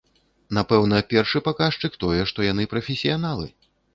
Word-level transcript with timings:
Напэўна, 0.57 1.01
першы 1.11 1.41
паказчык 1.49 1.99
тое, 2.03 2.19
што 2.33 2.47
яны 2.47 2.67
прафесіяналы. 2.75 3.47